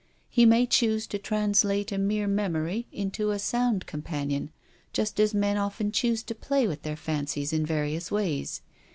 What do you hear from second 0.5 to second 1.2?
choose to